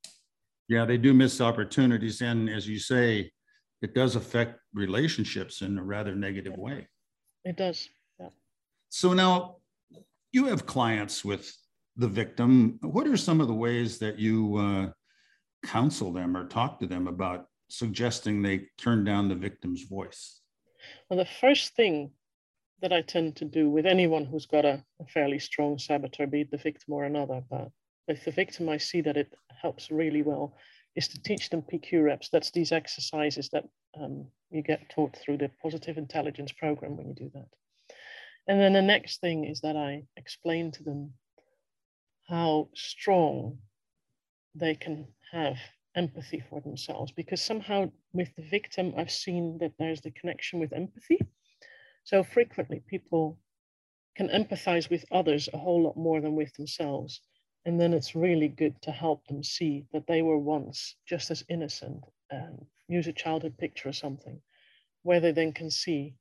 Yeah, 0.68 0.84
they 0.84 0.96
do 0.96 1.12
miss 1.12 1.40
opportunities, 1.40 2.22
and 2.22 2.48
as 2.48 2.66
you 2.66 2.78
say, 2.78 3.30
it 3.82 3.94
does 3.94 4.16
affect 4.16 4.60
relationships 4.72 5.60
in 5.60 5.78
a 5.78 5.84
rather 5.84 6.14
negative 6.14 6.54
yeah. 6.56 6.64
way. 6.64 6.88
It 7.44 7.56
does. 7.56 7.88
Yeah. 8.18 8.28
So 8.88 9.12
now 9.12 9.56
you 10.32 10.46
have 10.46 10.64
clients 10.64 11.24
with 11.24 11.54
the 11.96 12.08
victim. 12.08 12.78
What 12.80 13.06
are 13.06 13.16
some 13.16 13.40
of 13.40 13.48
the 13.48 13.54
ways 13.54 13.98
that 13.98 14.18
you 14.18 14.56
uh, 14.56 14.90
counsel 15.66 16.12
them 16.12 16.36
or 16.36 16.46
talk 16.48 16.80
to 16.80 16.86
them 16.86 17.08
about 17.08 17.46
suggesting 17.68 18.42
they 18.42 18.66
turn 18.78 19.04
down 19.04 19.28
the 19.28 19.34
victim's 19.34 19.82
voice? 19.82 20.40
Well, 21.08 21.18
the 21.18 21.30
first 21.40 21.74
thing 21.74 22.12
that 22.80 22.92
I 22.92 23.00
tend 23.02 23.36
to 23.36 23.44
do 23.44 23.70
with 23.70 23.86
anyone 23.86 24.24
who's 24.24 24.46
got 24.46 24.64
a, 24.64 24.84
a 25.00 25.06
fairly 25.06 25.38
strong 25.38 25.78
saboteur, 25.78 26.26
be 26.26 26.42
it 26.42 26.50
the 26.50 26.58
victim 26.58 26.92
or 26.92 27.04
another, 27.04 27.42
but 27.50 27.70
with 28.06 28.24
the 28.24 28.30
victim, 28.30 28.68
I 28.68 28.76
see 28.76 29.00
that 29.00 29.16
it 29.16 29.32
helps 29.60 29.90
really 29.90 30.22
well, 30.22 30.56
is 30.94 31.08
to 31.08 31.22
teach 31.22 31.48
them 31.48 31.62
PQ 31.62 32.04
reps. 32.04 32.28
That's 32.28 32.50
these 32.50 32.72
exercises 32.72 33.48
that 33.50 33.64
um, 33.98 34.26
you 34.50 34.62
get 34.62 34.90
taught 34.90 35.16
through 35.16 35.38
the 35.38 35.50
positive 35.62 35.96
intelligence 35.96 36.52
program 36.52 36.96
when 36.96 37.08
you 37.08 37.14
do 37.14 37.30
that. 37.34 37.48
And 38.46 38.60
then 38.60 38.74
the 38.74 38.82
next 38.82 39.20
thing 39.20 39.44
is 39.44 39.60
that 39.62 39.76
I 39.76 40.02
explain 40.16 40.70
to 40.72 40.82
them 40.82 41.14
how 42.28 42.68
strong 42.74 43.58
they 44.54 44.74
can 44.74 45.08
have 45.32 45.56
empathy 45.96 46.42
for 46.50 46.60
themselves 46.60 47.12
because 47.12 47.40
somehow 47.40 47.90
with 48.12 48.34
the 48.36 48.42
victim 48.42 48.92
i've 48.96 49.10
seen 49.10 49.58
that 49.58 49.72
there's 49.78 50.00
the 50.00 50.10
connection 50.10 50.58
with 50.58 50.72
empathy. 50.72 51.18
So 52.04 52.22
frequently 52.22 52.82
people 52.86 53.38
can 54.14 54.28
empathize 54.28 54.90
with 54.90 55.04
others 55.10 55.48
a 55.52 55.58
whole 55.58 55.82
lot 55.82 55.96
more 55.96 56.20
than 56.20 56.34
with 56.34 56.52
themselves. 56.54 57.20
And 57.64 57.80
then 57.80 57.94
it's 57.94 58.14
really 58.14 58.48
good 58.48 58.80
to 58.82 58.90
help 58.90 59.26
them 59.26 59.42
see 59.42 59.86
that 59.92 60.06
they 60.06 60.22
were 60.22 60.38
once 60.38 60.96
just 61.06 61.30
as 61.30 61.44
innocent 61.48 62.04
and 62.30 62.66
use 62.88 63.06
a 63.06 63.12
childhood 63.12 63.56
picture 63.56 63.88
or 63.88 63.92
something 63.92 64.40
where 65.02 65.20
they 65.20 65.32
then 65.32 65.52
can 65.52 65.70
see 65.70 66.14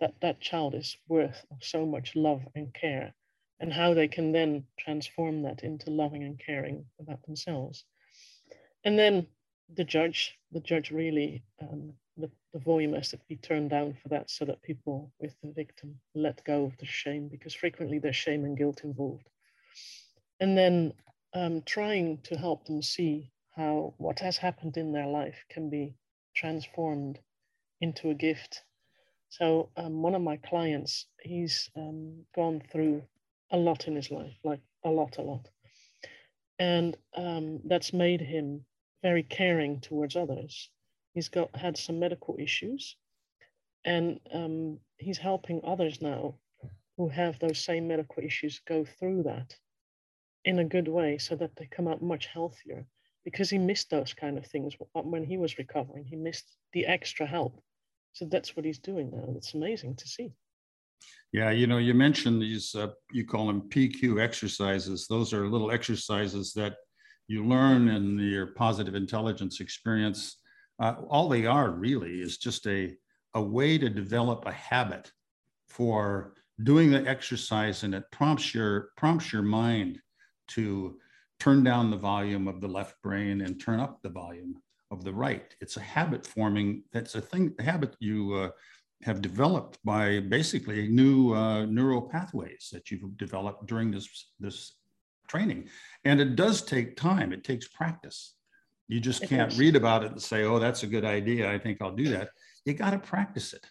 that 0.00 0.14
that 0.20 0.40
child 0.40 0.74
is 0.74 0.96
worth 1.08 1.44
so 1.60 1.84
much 1.84 2.14
love 2.14 2.42
and 2.54 2.72
care 2.74 3.14
and 3.58 3.72
how 3.72 3.94
they 3.94 4.06
can 4.06 4.32
then 4.32 4.64
transform 4.78 5.42
that 5.42 5.62
into 5.62 5.90
loving 5.90 6.22
and 6.22 6.38
caring 6.38 6.84
about 7.00 7.22
themselves 7.22 7.84
and 8.86 8.96
then 8.96 9.26
the 9.74 9.84
judge, 9.84 10.38
the 10.52 10.60
judge 10.60 10.92
really, 10.92 11.42
um, 11.60 11.92
the, 12.16 12.30
the 12.52 12.60
volume 12.60 12.92
has 12.94 13.10
to 13.10 13.18
be 13.28 13.34
turned 13.36 13.70
down 13.70 13.96
for 14.00 14.08
that 14.10 14.30
so 14.30 14.44
that 14.44 14.62
people 14.62 15.10
with 15.20 15.34
the 15.42 15.50
victim 15.50 15.96
let 16.14 16.44
go 16.44 16.64
of 16.64 16.78
the 16.78 16.86
shame 16.86 17.28
because 17.28 17.52
frequently 17.52 17.98
there's 17.98 18.14
shame 18.14 18.44
and 18.44 18.56
guilt 18.56 18.82
involved. 18.84 19.28
And 20.38 20.56
then 20.56 20.92
um, 21.34 21.62
trying 21.66 22.20
to 22.24 22.38
help 22.38 22.64
them 22.66 22.80
see 22.80 23.32
how 23.56 23.94
what 23.98 24.20
has 24.20 24.36
happened 24.36 24.76
in 24.76 24.92
their 24.92 25.08
life 25.08 25.44
can 25.50 25.68
be 25.68 25.96
transformed 26.36 27.18
into 27.80 28.10
a 28.10 28.14
gift. 28.14 28.62
So 29.30 29.70
um, 29.76 30.00
one 30.00 30.14
of 30.14 30.22
my 30.22 30.36
clients, 30.36 31.06
he's 31.20 31.68
um, 31.76 32.24
gone 32.36 32.62
through 32.70 33.02
a 33.50 33.56
lot 33.56 33.88
in 33.88 33.96
his 33.96 34.12
life, 34.12 34.36
like 34.44 34.60
a 34.84 34.90
lot, 34.90 35.16
a 35.18 35.22
lot. 35.22 35.48
And 36.60 36.96
um, 37.16 37.60
that's 37.64 37.92
made 37.92 38.20
him 38.20 38.64
very 39.02 39.22
caring 39.22 39.80
towards 39.80 40.16
others. 40.16 40.70
He's 41.14 41.28
got 41.28 41.54
had 41.56 41.76
some 41.76 41.98
medical 41.98 42.36
issues, 42.38 42.96
and 43.84 44.20
um, 44.32 44.78
he's 44.98 45.18
helping 45.18 45.60
others 45.64 46.02
now 46.02 46.36
who 46.96 47.08
have 47.08 47.38
those 47.38 47.58
same 47.58 47.88
medical 47.88 48.22
issues 48.22 48.60
go 48.66 48.84
through 48.84 49.24
that 49.24 49.54
in 50.44 50.58
a 50.58 50.64
good 50.64 50.88
way, 50.88 51.18
so 51.18 51.36
that 51.36 51.56
they 51.56 51.66
come 51.66 51.88
out 51.88 52.02
much 52.02 52.26
healthier. 52.26 52.86
Because 53.24 53.50
he 53.50 53.58
missed 53.58 53.90
those 53.90 54.14
kind 54.14 54.38
of 54.38 54.46
things 54.46 54.74
when 54.92 55.24
he 55.24 55.36
was 55.36 55.58
recovering, 55.58 56.04
he 56.04 56.14
missed 56.14 56.56
the 56.72 56.86
extra 56.86 57.26
help. 57.26 57.60
So 58.12 58.24
that's 58.24 58.56
what 58.56 58.64
he's 58.64 58.78
doing 58.78 59.10
now. 59.10 59.34
It's 59.36 59.54
amazing 59.54 59.96
to 59.96 60.08
see. 60.08 60.32
Yeah, 61.32 61.50
you 61.50 61.66
know, 61.66 61.78
you 61.78 61.92
mentioned 61.92 62.40
these, 62.40 62.74
uh, 62.74 62.88
you 63.12 63.26
call 63.26 63.48
them 63.48 63.68
PQ 63.68 64.22
exercises. 64.22 65.06
Those 65.06 65.32
are 65.32 65.48
little 65.48 65.70
exercises 65.70 66.52
that 66.54 66.76
you 67.28 67.44
learn 67.44 67.88
in 67.88 68.18
your 68.18 68.48
positive 68.48 68.94
intelligence 68.94 69.60
experience, 69.60 70.38
uh, 70.78 70.94
all 71.08 71.28
they 71.28 71.46
are 71.46 71.70
really 71.70 72.20
is 72.20 72.38
just 72.38 72.66
a, 72.66 72.96
a 73.34 73.42
way 73.42 73.78
to 73.78 73.88
develop 73.88 74.44
a 74.46 74.52
habit 74.52 75.10
for 75.66 76.34
doing 76.62 76.90
the 76.90 77.06
exercise 77.06 77.82
and 77.82 77.94
it 77.94 78.04
prompts 78.10 78.54
your 78.54 78.90
prompts 78.96 79.32
your 79.32 79.42
mind 79.42 80.00
to 80.48 80.98
turn 81.38 81.62
down 81.62 81.90
the 81.90 81.96
volume 81.96 82.48
of 82.48 82.60
the 82.60 82.68
left 82.68 83.00
brain 83.02 83.42
and 83.42 83.60
turn 83.60 83.80
up 83.80 84.00
the 84.02 84.08
volume 84.08 84.56
of 84.90 85.04
the 85.04 85.12
right. 85.12 85.54
It's 85.60 85.76
a 85.76 85.80
habit 85.80 86.26
forming. 86.26 86.84
That's 86.92 87.14
a 87.14 87.20
thing, 87.20 87.54
a 87.58 87.62
habit 87.62 87.96
you 87.98 88.32
uh, 88.34 88.50
have 89.02 89.20
developed 89.20 89.78
by 89.84 90.20
basically 90.20 90.88
new 90.88 91.34
uh, 91.34 91.66
neural 91.66 92.02
pathways 92.02 92.70
that 92.72 92.90
you've 92.90 93.16
developed 93.16 93.66
during 93.66 93.90
this 93.90 94.32
this 94.40 94.75
training. 95.28 95.68
And 96.04 96.20
it 96.20 96.36
does 96.36 96.62
take 96.62 96.96
time, 96.96 97.32
it 97.32 97.44
takes 97.44 97.68
practice. 97.68 98.34
You 98.88 99.00
just 99.00 99.26
can't 99.26 99.56
read 99.58 99.74
about 99.74 100.04
it 100.04 100.12
and 100.12 100.22
say, 100.22 100.44
oh, 100.44 100.60
that's 100.60 100.84
a 100.84 100.86
good 100.86 101.04
idea. 101.04 101.50
I 101.50 101.58
think 101.58 101.78
I'll 101.80 101.94
do 101.94 102.08
that. 102.10 102.28
You 102.64 102.72
got 102.74 102.90
to 102.90 102.98
practice 102.98 103.52
it. 103.52 103.66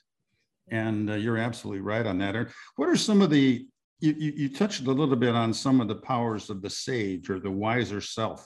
And 0.70 1.10
uh, 1.10 1.14
you're 1.14 1.38
absolutely 1.38 1.82
right 1.82 2.06
on 2.06 2.18
that. 2.18 2.36
What 2.76 2.90
are 2.90 2.98
some 2.98 3.22
of 3.22 3.30
the, 3.30 3.66
you, 4.02 4.14
you, 4.18 4.34
you 4.36 4.50
touched 4.50 4.86
a 4.86 4.92
little 4.92 5.16
bit 5.16 5.34
on 5.34 5.54
some 5.54 5.80
of 5.80 5.88
the 5.88 5.96
powers 5.96 6.50
of 6.50 6.62
the 6.62 6.70
sage 6.70 7.30
or 7.30 7.40
the 7.40 7.52
wiser 7.52 8.02
self. 8.02 8.46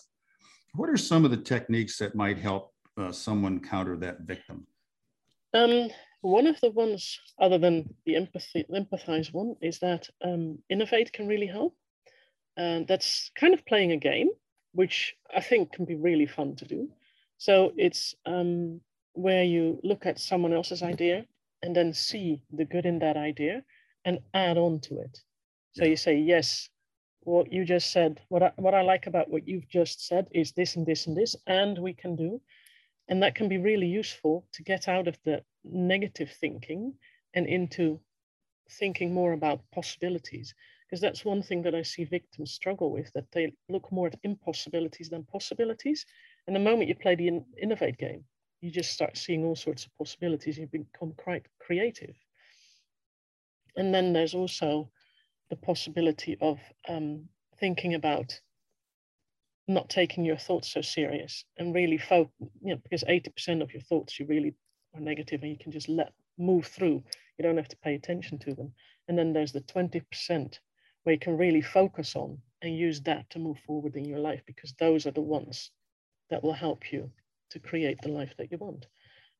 What 0.76 0.90
are 0.90 0.98
some 0.98 1.26
of 1.26 1.32
the 1.32 1.38
techniques 1.38 1.98
that 1.98 2.14
might 2.14 2.38
help 2.38 2.72
uh, 2.98 3.12
someone 3.12 3.60
counter 3.60 3.98
that 3.98 4.22
victim? 4.22 4.68
Um, 5.56 5.90
one 6.22 6.46
of 6.46 6.60
the 6.62 6.70
ones, 6.70 7.20
other 7.40 7.58
than 7.58 7.96
the 8.06 8.16
empathy, 8.16 8.66
empathize 8.72 9.34
one, 9.34 9.56
is 9.62 9.80
that 9.80 10.08
um, 10.24 10.60
innovate 10.70 11.12
can 11.14 11.28
really 11.28 11.48
help. 11.48 11.76
And 12.60 12.86
that's 12.86 13.32
kind 13.40 13.54
of 13.54 13.66
playing 13.66 13.94
a 13.94 13.98
game, 13.98 14.28
which 14.74 15.16
I 15.34 15.40
think 15.40 15.72
can 15.72 15.86
be 15.86 15.96
really 15.96 16.26
fun 16.26 16.58
to 16.58 16.66
do. 16.66 16.90
So 17.38 17.72
it's 17.78 18.14
um, 18.26 18.82
where 19.14 19.46
you 19.46 19.80
look 19.82 20.06
at 20.06 20.20
someone 20.20 20.52
else's 20.52 20.84
idea 20.84 21.26
and 21.64 21.74
then 21.74 21.94
see 21.94 22.44
the 22.52 22.66
good 22.66 22.86
in 22.86 23.00
that 23.00 23.16
idea 23.16 23.64
and 24.04 24.20
add 24.34 24.58
on 24.58 24.82
to 24.82 25.00
it. 25.00 25.18
So 25.72 25.86
yeah. 25.86 25.92
you 25.92 25.96
say, 25.96 26.18
yes, 26.18 26.68
what 27.22 27.50
you 27.50 27.64
just 27.64 27.94
said, 27.94 28.20
what 28.28 28.44
I, 28.44 28.52
what 28.58 28.74
I 28.74 28.82
like 28.82 29.08
about 29.08 29.30
what 29.30 29.48
you've 29.48 29.70
just 29.70 30.06
said 30.06 30.28
is 30.32 30.52
this 30.52 30.76
and 30.76 30.86
this 30.86 31.08
and 31.08 31.16
this, 31.16 31.38
and 31.48 31.80
we 31.80 31.94
can 31.94 32.18
do. 32.18 32.42
And 33.08 33.24
that 33.24 33.36
can 33.36 33.48
be 33.48 33.58
really 33.58 33.88
useful 33.88 34.46
to 34.52 34.64
get 34.64 34.90
out 34.90 35.08
of 35.08 35.18
the 35.24 35.44
negative 35.64 36.32
thinking 36.42 36.96
and 37.34 37.48
into 37.48 38.02
thinking 38.70 39.14
more 39.14 39.32
about 39.32 39.62
possibilities 39.72 40.54
because 40.90 41.02
that's 41.02 41.24
one 41.24 41.44
thing 41.44 41.62
that 41.62 41.76
I 41.76 41.84
see 41.84 42.04
victims 42.04 42.52
struggle 42.52 42.92
with, 42.92 43.14
that 43.14 43.32
they 43.32 43.54
look 43.70 43.92
more 43.92 44.08
at 44.08 44.20
impossibilities 44.24 45.10
than 45.10 45.24
possibilities. 45.24 46.04
And 46.48 46.56
the 46.56 46.60
moment 46.60 46.90
you 46.90 46.96
play 46.96 47.14
the 47.14 47.28
in- 47.28 47.46
innovate 47.62 48.00
game, 48.00 48.24
you 48.62 48.72
just 48.72 48.92
start 48.92 49.16
seeing 49.16 49.46
all 49.46 49.56
sorts 49.56 49.86
of 49.86 49.96
possibilities. 50.00 50.58
You 50.58 50.66
become 50.66 51.14
quite 51.16 51.46
creative. 51.60 52.16
And 53.76 53.94
then 53.94 54.14
there's 54.14 54.34
also 54.34 54.90
the 55.52 55.56
possibility 55.58 56.38
of 56.42 56.60
um, 56.88 57.30
thinking 57.60 57.94
about 57.94 58.40
not 59.68 59.90
taking 59.90 60.26
your 60.26 60.38
thoughts 60.38 60.74
so 60.74 60.82
serious 60.82 61.46
and 61.58 61.76
really 61.76 62.00
focus, 62.00 62.34
you 62.64 62.74
know, 62.74 62.82
because 62.82 63.04
80% 63.04 63.62
of 63.62 63.72
your 63.72 63.84
thoughts 63.84 64.20
you 64.20 64.26
really 64.26 64.56
are 64.96 65.02
negative 65.02 65.44
and 65.44 65.52
you 65.52 65.58
can 65.60 65.72
just 65.72 65.88
let 65.88 66.14
move 66.40 66.66
through. 66.66 67.04
You 67.38 67.44
don't 67.44 67.58
have 67.58 67.68
to 67.68 67.78
pay 67.78 67.94
attention 67.94 68.40
to 68.40 68.56
them. 68.56 68.74
And 69.08 69.16
then 69.16 69.34
there's 69.34 69.52
the 69.52 69.62
20% 69.62 70.58
where 71.04 71.14
you 71.14 71.20
can 71.20 71.38
really 71.38 71.62
focus 71.62 72.16
on 72.16 72.38
and 72.62 72.78
use 72.78 73.02
that 73.02 73.30
to 73.30 73.40
move 73.40 73.58
forward 73.66 73.96
in 73.96 74.06
your 74.06 74.20
life 74.20 74.42
because 74.46 74.74
those 74.74 75.06
are 75.06 75.12
the 75.12 75.22
ones 75.22 75.72
that 76.30 76.44
will 76.44 76.54
help 76.54 76.92
you 76.92 77.10
to 77.52 77.60
create 77.60 78.00
the 78.02 78.10
life 78.10 78.34
that 78.38 78.52
you 78.52 78.58
want. 78.58 78.86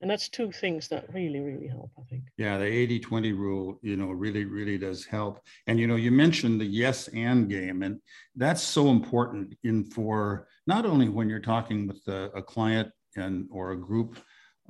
And 0.02 0.10
that's 0.10 0.30
two 0.30 0.52
things 0.52 0.88
that 0.88 1.14
really, 1.14 1.42
really 1.42 1.68
help, 1.68 1.92
I 2.00 2.04
think. 2.10 2.24
Yeah, 2.38 2.58
the 2.58 2.66
80 2.66 3.02
20 3.02 3.34
rule, 3.34 3.80
you 3.82 3.98
know, 3.98 4.08
really, 4.08 4.46
really 4.46 4.78
does 4.78 5.04
help. 5.04 5.42
And, 5.68 5.78
you 5.78 5.88
know, 5.88 5.98
you 5.98 6.10
mentioned 6.10 6.62
the 6.62 6.66
yes 6.66 7.10
and 7.10 7.50
game, 7.50 7.84
and 7.84 8.00
that's 8.36 8.62
so 8.62 8.90
important 8.90 9.58
in 9.64 9.84
for 9.84 10.48
not 10.68 10.86
only 10.86 11.10
when 11.10 11.30
you're 11.30 11.42
talking 11.42 11.86
with 11.86 12.02
a, 12.08 12.32
a 12.34 12.42
client 12.42 12.90
and 13.18 13.48
or 13.52 13.72
a 13.72 13.78
group 13.78 14.18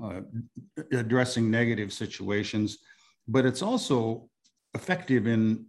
uh, 0.03 0.21
addressing 0.93 1.51
negative 1.51 1.93
situations, 1.93 2.79
but 3.27 3.45
it's 3.45 3.61
also 3.61 4.27
effective 4.73 5.27
in 5.27 5.65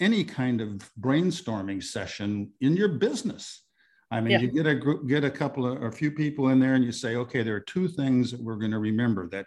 any 0.00 0.24
kind 0.24 0.60
of 0.60 0.90
brainstorming 1.00 1.82
session 1.82 2.52
in 2.60 2.76
your 2.76 2.88
business. 2.88 3.62
I 4.10 4.20
mean, 4.20 4.32
yeah. 4.32 4.38
you 4.40 4.48
get 4.48 4.66
a 4.66 4.74
group, 4.74 5.08
get 5.08 5.24
a 5.24 5.30
couple 5.30 5.66
of, 5.66 5.82
a 5.82 5.90
few 5.90 6.10
people 6.10 6.48
in 6.48 6.60
there 6.60 6.74
and 6.74 6.84
you 6.84 6.92
say, 6.92 7.16
okay, 7.16 7.42
there 7.42 7.56
are 7.56 7.60
two 7.60 7.88
things 7.88 8.30
that 8.30 8.40
we're 8.40 8.56
going 8.56 8.70
to 8.70 8.78
remember 8.78 9.28
that 9.30 9.46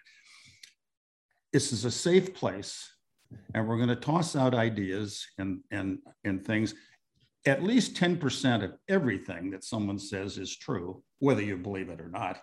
this 1.54 1.72
is 1.72 1.86
a 1.86 1.92
safe 1.92 2.34
place 2.34 2.90
and 3.54 3.68
we're 3.68 3.78
going 3.78 3.90
to 3.90 3.96
toss 3.96 4.36
out 4.36 4.54
ideas 4.54 5.26
and, 5.38 5.60
and, 5.72 6.00
and 6.24 6.46
things. 6.46 6.74
At 7.46 7.64
least 7.64 7.96
10% 7.96 8.64
of 8.64 8.74
everything 8.90 9.52
that 9.52 9.64
someone 9.64 10.00
says 10.00 10.38
is 10.38 10.58
true, 10.58 11.04
whether 11.20 11.42
you 11.42 11.58
believe 11.58 11.90
it 11.90 12.02
or 12.02 12.10
not. 12.10 12.42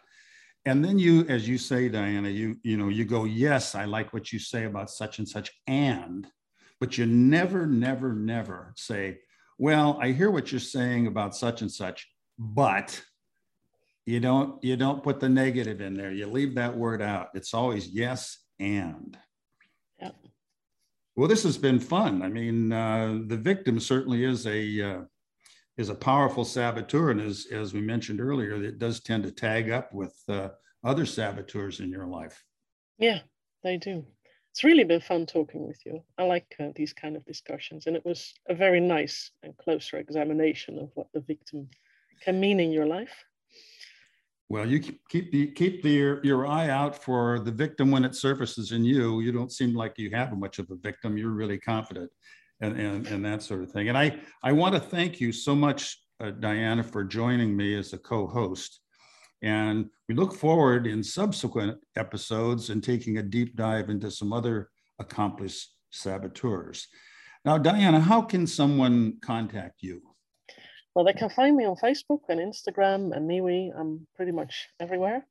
And 0.67 0.83
then 0.83 0.99
you, 0.99 1.27
as 1.29 1.47
you 1.47 1.59
say, 1.59 1.91
Diana, 1.91 2.31
you, 2.31 2.57
you 2.63 2.79
know, 2.79 2.89
you 2.89 3.05
go, 3.05 3.25
yes, 3.25 3.75
I 3.75 3.85
like 3.85 4.15
what 4.15 4.33
you 4.33 4.39
say 4.39 4.65
about 4.65 4.89
such 4.89 5.19
and 5.19 5.29
such, 5.29 5.51
and 5.67 6.27
but 6.85 6.99
you 6.99 7.07
never, 7.07 7.64
never, 7.67 8.12
never 8.12 8.75
say, 8.76 9.17
well, 9.57 9.99
I 10.03 10.12
hear 10.12 10.31
what 10.31 10.53
you're 10.53 10.61
saying 10.61 11.07
about 11.07 11.35
such 11.35 11.62
and 11.62 11.73
such, 11.73 12.07
but 12.38 13.03
you 14.05 14.21
don't 14.21 14.62
you 14.62 14.76
don't 14.76 15.03
put 15.03 15.19
the 15.19 15.31
negative 15.31 15.81
in 15.81 15.95
there. 15.95 16.12
You 16.12 16.26
leave 16.26 16.55
that 16.57 16.76
word 16.76 17.00
out. 17.00 17.29
It's 17.33 17.55
always 17.55 17.88
yes 17.88 18.37
and. 18.61 19.17
Yep. 19.99 20.14
Well, 21.17 21.26
this 21.26 21.43
has 21.45 21.57
been 21.57 21.81
fun. 21.81 22.21
I 22.21 22.29
mean, 22.29 22.71
uh, 22.71 23.21
the 23.29 23.38
victim 23.38 23.81
certainly 23.81 24.23
is 24.23 24.47
a 24.47 24.83
uh, 24.83 25.00
is 25.79 25.88
a 25.88 25.95
powerful 25.95 26.45
saboteur, 26.45 27.12
and 27.12 27.21
as 27.23 27.47
as 27.50 27.73
we 27.73 27.81
mentioned 27.81 28.21
earlier, 28.21 28.62
it 28.62 28.79
does 28.79 29.00
tend 29.00 29.23
to 29.25 29.33
tag 29.33 29.71
up 29.71 29.91
with 29.95 30.14
uh, 30.29 30.50
other 30.85 31.07
saboteurs 31.07 31.81
in 31.81 31.88
your 31.88 32.07
life. 32.07 32.45
Yeah, 32.99 33.21
they 33.62 33.79
do. 33.79 34.05
It's 34.55 34.63
really 34.63 34.85
been 34.85 35.01
fun 35.01 35.27
talking 35.27 35.67
with 35.67 35.85
you. 35.85 36.01
I 36.17 36.23
like 36.23 36.55
uh, 36.61 36.69
these 36.77 36.93
kind 36.93 37.17
of 37.17 37.27
discussions, 37.27 37.89
and 37.89 37.97
it 37.97 38.05
was 38.05 38.35
a 38.49 38.55
very 38.55 38.79
nice 38.79 39.33
and 39.43 39.57
closer 39.57 39.99
examination 39.99 40.79
of 40.79 40.91
what 40.95 41.09
the 41.13 41.19
victim 41.19 41.69
can 42.21 42.39
mean 42.39 42.61
in 42.61 42.71
your 42.71 42.87
life. 42.87 43.25
Well, 44.49 44.65
you 44.65 44.79
keep 44.79 45.33
the 45.33 45.49
keep 45.49 45.83
the, 45.83 45.91
your, 45.91 46.25
your 46.25 46.47
eye 46.47 46.69
out 46.71 47.03
for 47.03 47.41
the 47.41 47.51
victim 47.51 47.91
when 47.91 48.05
it 48.05 48.15
surfaces 48.15 48.71
in 48.71 48.85
you. 48.85 49.19
You 49.23 49.33
don't 49.33 49.51
seem 49.51 49.75
like 49.75 49.99
you 49.99 50.11
have 50.11 50.39
much 50.39 50.61
of 50.61 50.71
a 50.71 50.77
victim. 50.77 51.19
You're 51.19 51.31
really 51.31 51.59
confident, 51.59 52.13
and 52.61 52.79
and, 52.79 53.09
and 53.09 53.25
that 53.25 53.43
sort 53.43 53.65
of 53.65 53.73
thing. 53.73 53.89
And 53.89 53.99
I 53.99 54.21
I 54.45 54.53
want 54.53 54.77
to 54.77 54.81
thank 54.81 55.21
you 55.21 55.33
so 55.33 55.57
much, 55.57 55.99
uh, 56.21 56.31
Diana, 56.31 56.85
for 56.85 57.03
joining 57.03 57.57
me 57.57 57.75
as 57.77 57.93
a 57.93 57.99
co-host. 57.99 58.79
And 59.45 59.91
we 60.09 60.15
look 60.15 60.33
forward 60.33 60.87
in 60.87 61.05
subsequent 61.05 61.79
episodes 61.97 62.71
and 62.71 62.83
taking 62.83 63.19
a 63.19 63.23
deep 63.23 63.57
dive 63.57 63.91
into 63.91 64.11
some 64.11 64.33
other 64.33 64.71
accomplished 64.99 65.69
saboteurs. 65.91 66.89
Now, 67.45 67.59
Diana, 67.59 68.01
how 68.01 68.23
can 68.23 68.47
someone 68.47 69.19
contact 69.21 69.83
you? 69.83 70.01
Well, 70.95 71.05
they 71.05 71.13
can 71.13 71.29
find 71.29 71.59
me 71.59 71.67
on 71.67 71.77
Facebook 71.77 72.21
and 72.31 72.41
Instagram 72.41 73.15
and 73.15 73.29
MeWe. 73.29 73.79
I'm 73.79 74.07
pretty 74.17 74.33
much 74.33 74.67
everywhere. 74.81 75.27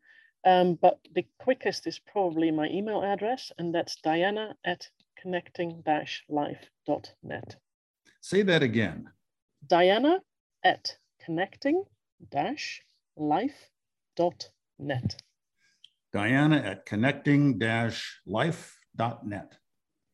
Um, 0.45 0.77
but 0.79 0.99
the 1.15 1.25
quickest 1.39 1.87
is 1.87 1.97
probably 1.97 2.51
my 2.51 2.67
email 2.67 3.01
address, 3.01 3.51
and 3.57 3.73
that's 3.73 3.95
diana 3.95 4.55
at 4.63 4.87
connecting-life.net. 5.19 7.55
Say 8.21 8.43
that 8.43 8.61
again. 8.61 9.09
Diana 9.65 10.19
at 10.63 10.97
connecting-life.net. 14.15 15.21
Diana 16.11 16.57
at 16.57 16.85
connecting-life.net. 16.85 19.53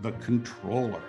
the 0.00 0.12
controller. 0.12 1.02